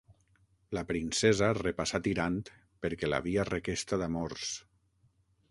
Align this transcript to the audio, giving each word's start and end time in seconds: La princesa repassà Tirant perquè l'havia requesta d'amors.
La 0.77 0.83
princesa 0.91 1.49
repassà 1.57 2.01
Tirant 2.07 2.39
perquè 2.87 3.11
l'havia 3.11 3.47
requesta 3.51 4.01
d'amors. 4.05 4.51